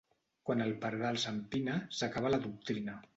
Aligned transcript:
Quan 0.49 0.61
el 0.63 0.71
pardal 0.85 1.19
s'empina 1.25 1.75
s'acaba 1.99 2.33
la 2.37 2.41
doctrina. 2.47 2.97